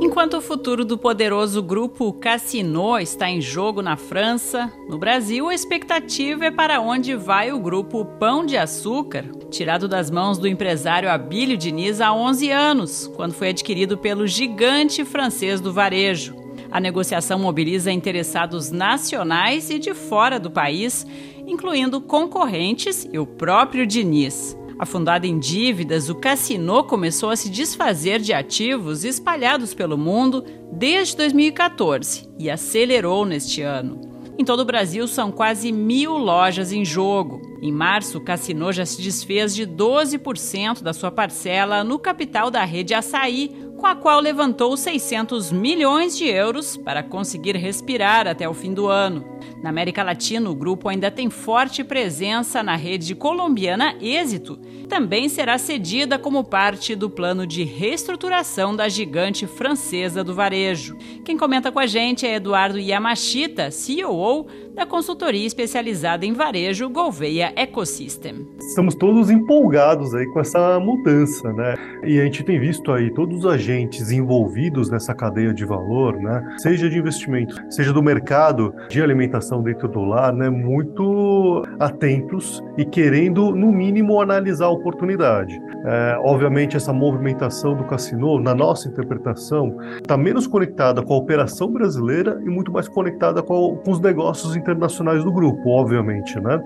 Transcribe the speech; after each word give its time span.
Enquanto 0.00 0.36
o 0.36 0.40
futuro 0.40 0.84
do 0.84 0.98
poderoso 0.98 1.62
grupo 1.62 2.12
Cassino 2.12 2.98
está 2.98 3.28
em 3.28 3.40
jogo 3.40 3.82
na 3.82 3.96
França, 3.96 4.72
no 4.88 4.98
Brasil 4.98 5.48
a 5.48 5.54
expectativa 5.54 6.44
é 6.44 6.50
para 6.50 6.80
onde 6.80 7.16
vai 7.16 7.52
o 7.52 7.58
grupo 7.58 8.04
Pão 8.04 8.44
de 8.44 8.56
Açúcar, 8.56 9.24
tirado 9.50 9.88
das 9.88 10.10
mãos 10.10 10.38
do 10.38 10.46
empresário 10.46 11.10
Abílio 11.10 11.56
Diniz 11.56 12.00
há 12.00 12.12
11 12.12 12.50
anos, 12.50 13.10
quando 13.16 13.32
foi 13.32 13.48
adquirido 13.48 13.96
pelo 13.96 14.26
gigante 14.26 15.04
francês 15.04 15.60
do 15.60 15.72
varejo. 15.72 16.36
A 16.70 16.78
negociação 16.78 17.38
mobiliza 17.38 17.90
interessados 17.90 18.70
nacionais 18.70 19.70
e 19.70 19.78
de 19.78 19.94
fora 19.94 20.38
do 20.38 20.50
país, 20.50 21.06
incluindo 21.46 22.00
concorrentes 22.00 23.08
e 23.12 23.18
o 23.18 23.26
próprio 23.26 23.86
Diniz. 23.86 24.56
Afundado 24.78 25.26
em 25.26 25.38
dívidas, 25.38 26.08
o 26.08 26.14
Cassino 26.14 26.84
começou 26.84 27.30
a 27.30 27.36
se 27.36 27.48
desfazer 27.48 28.20
de 28.20 28.32
ativos 28.32 29.04
espalhados 29.04 29.72
pelo 29.72 29.96
mundo 29.96 30.44
desde 30.72 31.16
2014 31.16 32.28
e 32.38 32.50
acelerou 32.50 33.24
neste 33.24 33.62
ano. 33.62 34.00
Em 34.36 34.44
todo 34.44 34.60
o 34.60 34.64
Brasil, 34.64 35.06
são 35.06 35.30
quase 35.30 35.70
mil 35.70 36.18
lojas 36.18 36.72
em 36.72 36.84
jogo. 36.84 37.40
Em 37.62 37.70
março, 37.70 38.18
o 38.18 38.20
Cassino 38.20 38.72
já 38.72 38.84
se 38.84 39.00
desfez 39.00 39.54
de 39.54 39.64
12% 39.64 40.82
da 40.82 40.92
sua 40.92 41.10
parcela 41.10 41.84
no 41.84 42.00
capital 42.00 42.50
da 42.50 42.64
rede 42.64 42.94
Açaí, 42.94 43.63
com 43.76 43.86
a 43.86 43.94
qual 43.94 44.20
levantou 44.20 44.76
600 44.76 45.52
milhões 45.52 46.16
de 46.16 46.26
euros 46.26 46.76
para 46.76 47.02
conseguir 47.02 47.56
respirar 47.56 48.26
até 48.26 48.48
o 48.48 48.54
fim 48.54 48.72
do 48.72 48.88
ano. 48.88 49.24
Na 49.62 49.70
América 49.70 50.02
Latina, 50.02 50.48
o 50.48 50.54
grupo 50.54 50.88
ainda 50.88 51.10
tem 51.10 51.30
forte 51.30 51.82
presença 51.82 52.62
na 52.62 52.76
rede 52.76 53.14
colombiana 53.14 53.94
Êxito, 54.00 54.58
também 54.88 55.28
será 55.28 55.58
cedida 55.58 56.18
como 56.18 56.44
parte 56.44 56.94
do 56.94 57.08
plano 57.08 57.46
de 57.46 57.64
reestruturação 57.64 58.76
da 58.76 58.88
gigante 58.88 59.46
francesa 59.46 60.22
do 60.22 60.34
varejo. 60.34 60.96
Quem 61.24 61.36
comenta 61.36 61.72
com 61.72 61.78
a 61.78 61.86
gente 61.86 62.26
é 62.26 62.34
Eduardo 62.34 62.78
Yamashita, 62.78 63.70
CEO 63.70 64.46
da 64.74 64.84
consultoria 64.84 65.46
especializada 65.46 66.26
em 66.26 66.32
varejo 66.32 66.88
Gouveia 66.90 67.52
Ecosystem. 67.56 68.46
Estamos 68.58 68.94
todos 68.96 69.30
empolgados 69.30 70.14
aí 70.14 70.26
com 70.26 70.40
essa 70.40 70.80
mudança, 70.80 71.52
né? 71.52 71.74
E 72.04 72.20
a 72.20 72.24
gente 72.24 72.42
tem 72.42 72.58
visto 72.58 72.90
aí 72.90 73.12
todos 73.14 73.38
os 73.38 73.46
agentes 73.46 74.10
envolvidos 74.10 74.90
nessa 74.90 75.14
cadeia 75.14 75.54
de 75.54 75.64
valor, 75.64 76.16
né? 76.16 76.56
Seja 76.58 76.90
de 76.90 76.98
investimento, 76.98 77.54
seja 77.70 77.92
do 77.92 78.02
mercado 78.02 78.74
de 78.88 79.00
alimentação 79.00 79.62
dentro 79.62 79.88
do 79.88 80.00
lar, 80.00 80.32
né? 80.32 80.50
Muito 80.50 81.62
atentos 81.78 82.62
e 82.76 82.84
querendo, 82.84 83.54
no 83.54 83.70
mínimo, 83.70 84.20
analisar 84.20 84.66
a 84.66 84.70
oportunidade. 84.70 85.60
É, 85.86 86.18
obviamente, 86.24 86.76
essa 86.76 86.92
movimentação 86.92 87.76
do 87.76 87.84
cassino, 87.84 88.40
na 88.40 88.54
nossa 88.54 88.88
interpretação, 88.88 89.76
está 89.96 90.16
menos 90.16 90.46
conectada 90.46 91.02
com 91.02 91.14
a 91.14 91.18
operação 91.18 91.70
brasileira 91.70 92.40
e 92.44 92.48
muito 92.48 92.72
mais 92.72 92.88
conectada 92.88 93.42
com, 93.42 93.76
com 93.76 93.90
os 93.90 94.00
negócios 94.00 94.56
internacionais 94.72 95.22
do 95.22 95.32
grupo, 95.32 95.68
obviamente, 95.68 96.38
né? 96.40 96.58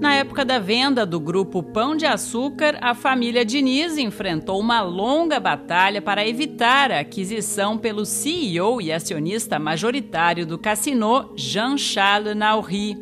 Na 0.00 0.14
época 0.14 0.44
da 0.44 0.58
venda 0.60 1.04
do 1.04 1.18
grupo 1.18 1.62
Pão 1.62 1.96
de 1.96 2.06
Açúcar, 2.06 2.78
a 2.80 2.94
família 2.94 3.44
Diniz 3.44 3.98
enfrentou 3.98 4.60
uma 4.60 4.80
longa 4.80 5.40
batalha 5.40 6.00
para 6.00 6.26
evitar 6.26 6.92
a 6.92 7.00
aquisição 7.00 7.76
pelo 7.76 8.04
CEO 8.04 8.80
e 8.80 8.92
acionista 8.92 9.58
majoritário 9.58 10.46
do 10.46 10.56
cassino, 10.56 11.32
Jean-Charles 11.36 12.36
Nauri. 12.36 12.96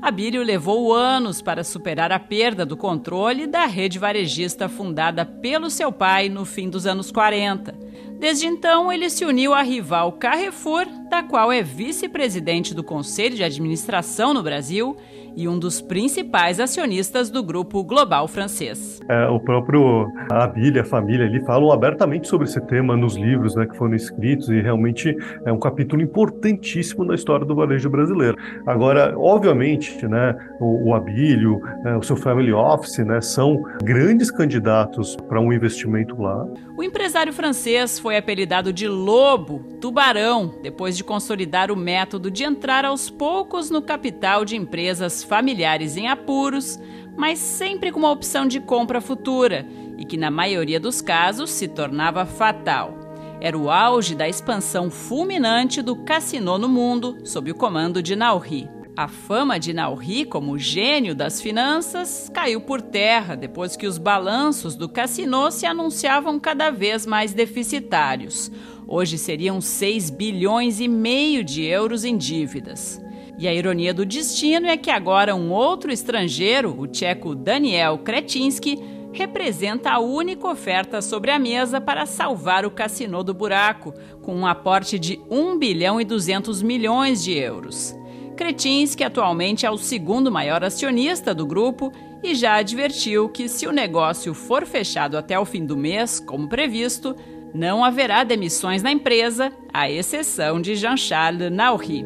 Abílio 0.00 0.42
levou 0.42 0.94
anos 0.94 1.42
para 1.42 1.64
superar 1.64 2.12
a 2.12 2.18
perda 2.18 2.64
do 2.64 2.76
controle 2.76 3.46
da 3.46 3.66
rede 3.66 3.98
varejista 3.98 4.68
fundada 4.68 5.26
pelo 5.26 5.68
seu 5.68 5.92
pai 5.92 6.28
no 6.28 6.44
fim 6.44 6.70
dos 6.70 6.86
anos 6.86 7.10
40. 7.10 7.74
Desde 8.18 8.46
então, 8.46 8.90
ele 8.92 9.10
se 9.10 9.24
uniu 9.24 9.52
à 9.54 9.62
rival 9.62 10.12
Carrefour, 10.12 10.86
da 11.08 11.22
qual 11.22 11.50
é 11.50 11.62
vice-presidente 11.62 12.74
do 12.74 12.84
Conselho 12.84 13.34
de 13.34 13.42
Administração 13.42 14.34
no 14.34 14.42
Brasil 14.42 14.96
e 15.38 15.46
um 15.46 15.56
dos 15.56 15.80
principais 15.80 16.58
acionistas 16.58 17.30
do 17.30 17.42
grupo 17.44 17.84
global 17.84 18.26
francês. 18.26 19.00
É, 19.08 19.28
o 19.28 19.38
próprio 19.38 20.10
Abílio, 20.30 20.82
a 20.82 20.84
família 20.84 21.26
ali, 21.26 21.40
falam 21.44 21.70
abertamente 21.70 22.26
sobre 22.26 22.48
esse 22.48 22.60
tema 22.66 22.96
nos 22.96 23.16
livros 23.16 23.54
né, 23.54 23.64
que 23.64 23.76
foram 23.76 23.94
escritos 23.94 24.48
e 24.48 24.60
realmente 24.60 25.16
é 25.46 25.52
um 25.52 25.58
capítulo 25.58 26.02
importantíssimo 26.02 27.04
na 27.04 27.14
história 27.14 27.46
do 27.46 27.54
varejo 27.54 27.88
brasileiro. 27.88 28.36
Agora, 28.66 29.14
obviamente, 29.16 30.06
né, 30.08 30.34
o, 30.60 30.90
o 30.90 30.94
Abílio, 30.94 31.60
é, 31.86 31.96
o 31.96 32.02
seu 32.02 32.16
family 32.16 32.52
office, 32.52 32.98
né, 32.98 33.20
são 33.20 33.62
grandes 33.82 34.32
candidatos 34.32 35.16
para 35.28 35.40
um 35.40 35.52
investimento 35.52 36.20
lá. 36.20 36.44
O 36.76 36.82
empresário 36.82 37.32
francês 37.32 37.98
foi 37.98 38.16
apelidado 38.16 38.72
de 38.72 38.88
Lobo, 38.88 39.77
Tubarão, 39.80 40.54
depois 40.62 40.96
de 40.96 41.04
consolidar 41.04 41.70
o 41.70 41.76
método 41.76 42.30
de 42.30 42.42
entrar 42.42 42.84
aos 42.84 43.08
poucos 43.08 43.70
no 43.70 43.80
capital 43.80 44.44
de 44.44 44.56
empresas 44.56 45.22
familiares 45.22 45.96
em 45.96 46.08
apuros, 46.08 46.78
mas 47.16 47.38
sempre 47.38 47.92
com 47.92 48.00
uma 48.00 48.10
opção 48.10 48.46
de 48.46 48.60
compra 48.60 49.00
futura 49.00 49.66
e 49.96 50.04
que, 50.04 50.16
na 50.16 50.30
maioria 50.30 50.80
dos 50.80 51.00
casos, 51.00 51.50
se 51.50 51.68
tornava 51.68 52.26
fatal. 52.26 52.98
Era 53.40 53.56
o 53.56 53.70
auge 53.70 54.16
da 54.16 54.28
expansão 54.28 54.90
fulminante 54.90 55.80
do 55.80 55.94
cassino 55.94 56.58
no 56.58 56.68
mundo, 56.68 57.18
sob 57.24 57.50
o 57.50 57.54
comando 57.54 58.02
de 58.02 58.16
Nauri. 58.16 58.68
A 58.96 59.06
fama 59.06 59.60
de 59.60 59.72
Nauri 59.72 60.24
como 60.24 60.58
gênio 60.58 61.14
das 61.14 61.40
finanças 61.40 62.28
caiu 62.34 62.60
por 62.60 62.82
terra 62.82 63.36
depois 63.36 63.76
que 63.76 63.86
os 63.86 63.96
balanços 63.96 64.74
do 64.74 64.88
cassino 64.88 65.52
se 65.52 65.66
anunciavam 65.66 66.40
cada 66.40 66.70
vez 66.72 67.06
mais 67.06 67.32
deficitários. 67.32 68.50
Hoje 68.90 69.18
seriam 69.18 69.60
6 69.60 70.08
bilhões 70.08 70.80
e 70.80 70.88
meio 70.88 71.44
de 71.44 71.62
euros 71.62 72.04
em 72.04 72.16
dívidas. 72.16 72.98
E 73.38 73.46
a 73.46 73.52
ironia 73.52 73.92
do 73.92 74.06
destino 74.06 74.66
é 74.66 74.78
que 74.78 74.90
agora 74.90 75.36
um 75.36 75.52
outro 75.52 75.92
estrangeiro, 75.92 76.74
o 76.76 76.86
tcheco 76.86 77.34
Daniel 77.34 77.98
Kretinsky, 77.98 78.78
representa 79.12 79.90
a 79.90 79.98
única 79.98 80.48
oferta 80.48 81.02
sobre 81.02 81.30
a 81.30 81.38
mesa 81.38 81.82
para 81.82 82.06
salvar 82.06 82.64
o 82.64 82.70
cassino 82.70 83.22
do 83.22 83.34
buraco, 83.34 83.92
com 84.22 84.34
um 84.34 84.46
aporte 84.46 84.98
de 84.98 85.20
1 85.30 85.58
bilhão 85.58 86.00
e 86.00 86.04
200 86.04 86.62
milhões 86.62 87.22
de 87.22 87.36
euros. 87.36 87.94
Kretinsky 88.36 89.04
atualmente 89.04 89.66
é 89.66 89.70
o 89.70 89.76
segundo 89.76 90.32
maior 90.32 90.64
acionista 90.64 91.34
do 91.34 91.44
grupo 91.44 91.92
e 92.22 92.34
já 92.34 92.54
advertiu 92.54 93.28
que, 93.28 93.48
se 93.48 93.66
o 93.66 93.72
negócio 93.72 94.32
for 94.32 94.64
fechado 94.64 95.18
até 95.18 95.38
o 95.38 95.44
fim 95.44 95.66
do 95.66 95.76
mês, 95.76 96.20
como 96.20 96.48
previsto, 96.48 97.14
não 97.54 97.84
haverá 97.84 98.24
demissões 98.24 98.82
na 98.82 98.92
empresa, 98.92 99.52
à 99.72 99.90
exceção 99.90 100.60
de 100.60 100.74
Jean-Charles 100.74 101.50
Nauri. 101.50 102.04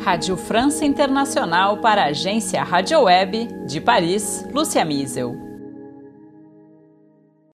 Rádio 0.00 0.36
França 0.36 0.84
Internacional 0.84 1.78
para 1.78 2.02
a 2.02 2.08
agência 2.08 2.62
Rádio 2.62 3.02
Web 3.02 3.48
de 3.66 3.80
Paris, 3.80 4.46
Lúcia 4.52 4.84
Miesel. 4.84 5.47